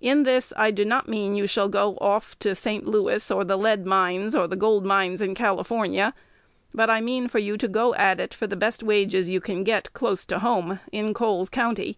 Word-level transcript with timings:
In 0.00 0.22
this 0.22 0.52
I 0.56 0.70
do 0.70 0.84
not 0.84 1.08
mean 1.08 1.34
you 1.34 1.48
shall 1.48 1.68
go 1.68 1.96
off 2.00 2.38
to 2.38 2.54
St. 2.54 2.86
Louis, 2.86 3.28
or 3.32 3.42
the 3.42 3.56
lead 3.58 3.84
mines, 3.84 4.32
or 4.32 4.46
the 4.46 4.54
gold 4.54 4.84
mines 4.86 5.20
in 5.20 5.34
California; 5.34 6.14
but 6.72 6.88
I 6.88 7.00
mean 7.00 7.26
for 7.26 7.40
you 7.40 7.56
to 7.58 7.66
go 7.66 7.92
at 7.96 8.20
it 8.20 8.32
for 8.32 8.46
the 8.46 8.54
best 8.54 8.84
wages 8.84 9.28
you 9.28 9.40
can 9.40 9.64
get 9.64 9.92
close 9.92 10.24
to 10.26 10.38
home, 10.38 10.78
in 10.92 11.12
Cole's 11.14 11.48
County. 11.48 11.96